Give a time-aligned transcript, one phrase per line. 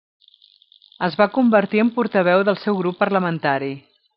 [1.09, 3.73] Es va convertir en portaveu del seu grup parlamentari.